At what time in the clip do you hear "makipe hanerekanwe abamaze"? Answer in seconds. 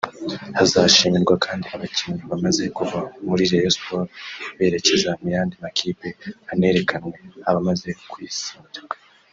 5.63-7.89